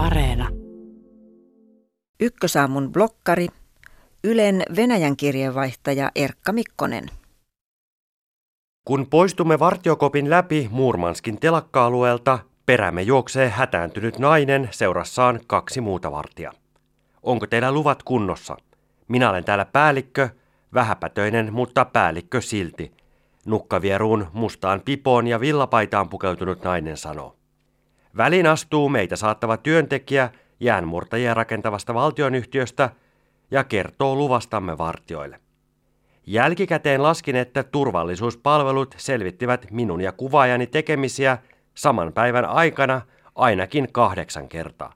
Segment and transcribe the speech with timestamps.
[0.00, 0.48] Areena.
[2.20, 3.46] Ykkösaamun blokkari,
[4.24, 7.06] Ylen Venäjän kirjeenvaihtaja Erkka Mikkonen.
[8.84, 16.52] Kun poistumme vartiokopin läpi Muurmanskin telakka-alueelta, perämme juoksee hätääntynyt nainen seurassaan kaksi muuta vartia.
[17.22, 18.56] Onko teillä luvat kunnossa?
[19.08, 20.28] Minä olen täällä päällikkö,
[20.74, 22.92] vähäpätöinen, mutta päällikkö silti.
[23.46, 27.39] Nukkavieruun mustaan pipoon ja villapaitaan pukeutunut nainen sanoo.
[28.16, 32.90] Väliin astuu meitä saattava työntekijä jäänmurtajia rakentavasta valtionyhtiöstä
[33.50, 35.40] ja kertoo luvastamme vartioille.
[36.26, 41.38] Jälkikäteen laskin, että turvallisuuspalvelut selvittivät minun ja kuvaajani tekemisiä
[41.74, 43.00] saman päivän aikana
[43.34, 44.92] ainakin kahdeksan kertaa.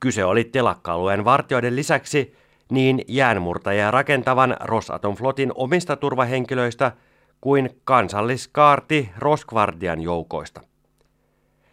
[0.00, 2.34] Kyse oli telakka-alueen vartioiden lisäksi
[2.70, 6.92] niin jäänmurtajia rakentavan Rosatom Flotin omista turvahenkilöistä
[7.40, 10.60] kuin kansalliskaarti Roskvardian joukoista.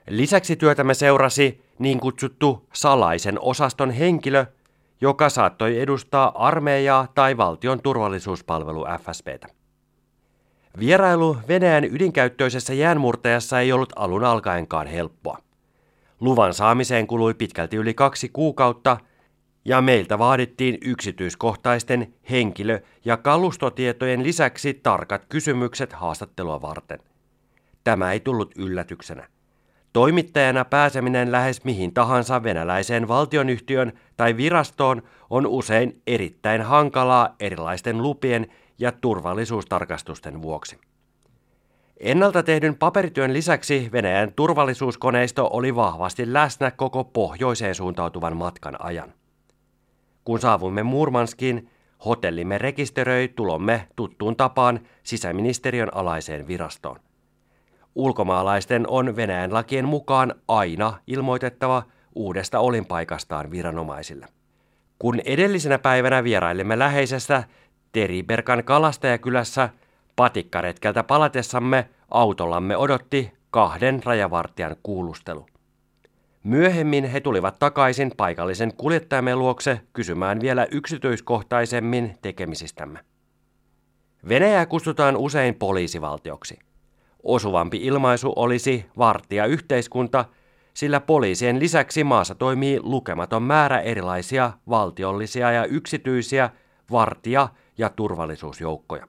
[0.10, 4.46] Lisäksi työtämme seurasi niin kutsuttu salaisen osaston henkilö,
[5.02, 9.48] joka saattoi edustaa armeijaa tai valtion turvallisuuspalvelu FSBtä.
[10.80, 15.38] Vierailu Venäjän ydinkäyttöisessä jäänmurtajassa ei ollut alun alkaenkaan helppoa.
[16.20, 18.98] Luvan saamiseen kului pitkälti yli kaksi kuukautta
[19.66, 27.00] ja meiltä vaadittiin yksityiskohtaisten henkilö- ja kalustotietojen lisäksi tarkat kysymykset haastattelua varten.
[27.84, 29.28] Tämä ei tullut yllätyksenä.
[29.96, 38.48] Toimittajana pääseminen lähes mihin tahansa venäläiseen valtionyhtiön tai virastoon on usein erittäin hankalaa erilaisten lupien
[38.80, 40.80] ja turvallisuustarkastusten vuoksi.
[41.98, 49.14] Ennalta tehdyn paperityön lisäksi Venäjän turvallisuuskoneisto oli vahvasti läsnä koko pohjoiseen suuntautuvan matkan ajan.
[50.24, 51.70] Kun saavuimme Murmanskiin,
[52.06, 57.05] hotellimme rekisteröi tulomme tuttuun tapaan sisäministeriön alaiseen virastoon.
[57.96, 61.84] Ulkomaalaisten on Venäjän lakien mukaan aina ilmoitettava
[62.16, 64.28] uudesta olinpaikastaan viranomaisille.
[65.00, 67.44] Kun edellisenä päivänä vierailimme läheisessä
[67.92, 69.70] Teriberkan kalastajakylässä,
[70.16, 75.46] patikkaretkeltä palatessamme autollamme odotti kahden rajavartijan kuulustelu.
[76.44, 83.00] Myöhemmin he tulivat takaisin paikallisen kuljettajamme luokse kysymään vielä yksityiskohtaisemmin tekemisistämme.
[84.30, 86.60] Venäjää kutsutaan usein poliisivaltioksi.
[87.26, 90.26] Osuvampi ilmaisu olisi vartija yhteiskunta,
[90.74, 96.50] sillä poliisien lisäksi maassa toimii lukematon määrä erilaisia valtiollisia ja yksityisiä
[96.92, 99.08] vartija- ja turvallisuusjoukkoja.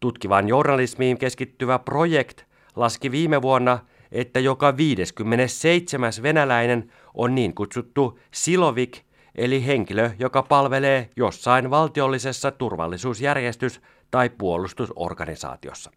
[0.00, 2.44] Tutkivan journalismiin keskittyvä projekt
[2.76, 3.78] laski viime vuonna,
[4.12, 6.12] että joka 57.
[6.22, 9.02] venäläinen on niin kutsuttu silovik,
[9.34, 13.80] eli henkilö, joka palvelee jossain valtiollisessa turvallisuusjärjestys-
[14.10, 15.90] tai puolustusorganisaatiossa.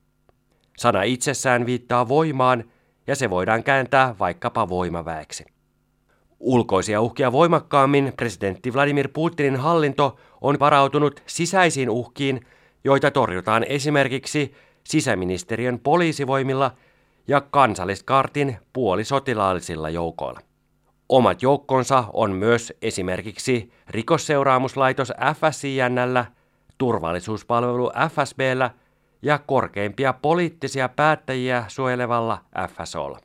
[0.84, 2.64] Sana itsessään viittaa voimaan
[3.08, 5.46] ja se voidaan kääntää vaikkapa voimaväeksi.
[6.40, 12.42] Ulkoisia uhkia voimakkaammin presidentti Vladimir Putinin hallinto on varautunut sisäisiin uhkiin,
[12.84, 16.72] joita torjutaan esimerkiksi sisäministeriön poliisivoimilla
[17.28, 20.40] ja kansalliskartin puolisotilaallisilla joukoilla.
[21.10, 26.26] Omat joukkonsa on myös esimerkiksi rikosseuraamuslaitos FSINllä,
[26.78, 28.72] turvallisuuspalvelu FSBllä–
[29.24, 33.20] ja korkeimpia poliittisia päättäjiä suojelevalla FSOlla.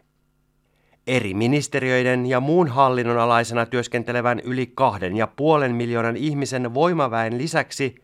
[1.06, 7.94] Eri ministeriöiden ja muun hallinnon alaisena työskentelevän yli kahden ja puolen miljoonan ihmisen voimaväen lisäksi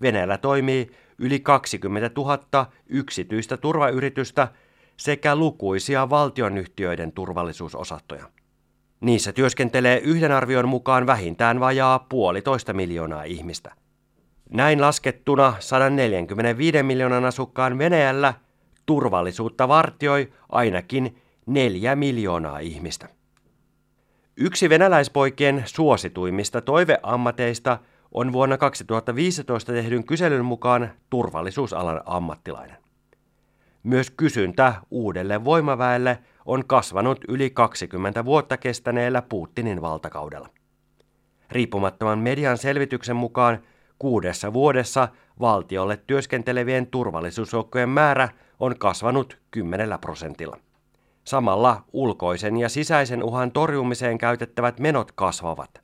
[0.00, 4.48] Venäjällä toimii yli 20 000 yksityistä turvayritystä
[4.96, 8.30] sekä lukuisia valtionyhtiöiden turvallisuusosastoja.
[9.00, 13.74] Niissä työskentelee yhden arvion mukaan vähintään vajaa puolitoista miljoonaa ihmistä.
[14.50, 18.34] Näin laskettuna 145 miljoonan asukkaan Venäjällä
[18.86, 23.08] turvallisuutta vartioi ainakin neljä miljoonaa ihmistä.
[24.36, 27.78] Yksi venäläispoikien suosituimmista toiveammateista
[28.14, 32.76] on vuonna 2015 tehdyn kyselyn mukaan turvallisuusalan ammattilainen.
[33.82, 40.48] Myös kysyntä uudelle voimaväelle on kasvanut yli 20 vuotta kestäneellä Putinin valtakaudella.
[41.50, 43.58] Riippumattoman median selvityksen mukaan
[43.98, 45.08] Kuudessa vuodessa
[45.40, 48.28] valtiolle työskentelevien turvallisuusjoukkojen määrä
[48.60, 50.56] on kasvanut 10 prosentilla.
[51.24, 55.80] Samalla ulkoisen ja sisäisen uhan torjumiseen käytettävät menot kasvavat.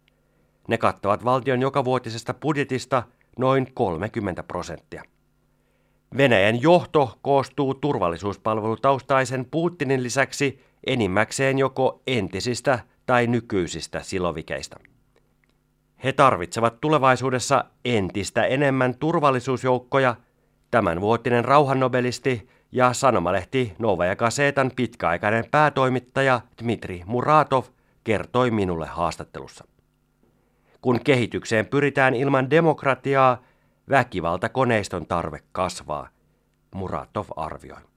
[0.68, 3.02] Ne kattavat valtion jokavuotisesta budjetista
[3.38, 5.02] noin 30 prosenttia.
[6.16, 14.91] Venäjän johto koostuu turvallisuuspalvelutaustaisen Putinin lisäksi enimmäkseen joko entisistä tai nykyisistä silovikeista.
[16.04, 20.16] He tarvitsevat tulevaisuudessa entistä enemmän turvallisuusjoukkoja.
[20.70, 27.64] Tämän vuotinen rauhannobelisti ja sanomalehti Novaja Gazetan pitkäaikainen päätoimittaja Dmitri Muratov
[28.04, 29.64] kertoi minulle haastattelussa.
[30.80, 33.42] Kun kehitykseen pyritään ilman demokratiaa,
[33.90, 36.08] väkivaltakoneiston tarve kasvaa,
[36.74, 37.91] Muratov arvioi.